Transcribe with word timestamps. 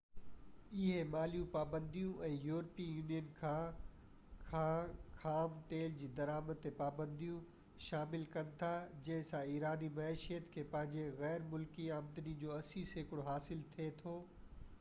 اهي 0.75 0.93
مالي 1.15 1.39
پابنديون 1.55 2.21
۽ 2.27 2.37
يورپين 2.45 2.93
يونين 3.01 3.27
کان 3.41 3.83
کان 4.47 4.95
خام 5.19 5.59
تيل 5.73 5.99
جي 6.01 6.09
درآمد 6.21 6.61
تي 6.65 6.73
پاپنديون 6.81 7.45
شامل 7.91 8.25
ڪن 8.37 8.51
ٿا 8.63 8.73
جنهن 9.09 9.27
سان 9.33 9.47
ايراني 9.53 9.91
معيشت 9.99 10.51
کي 10.57 10.67
پنهنجي 10.77 11.07
غير 11.25 11.49
ملڪي 11.53 11.89
آمدني 11.99 12.37
جو 12.45 12.57
80% 12.63 13.27
حاصل 13.31 13.65
ٿئي 13.77 13.97
ٿو 14.01 14.21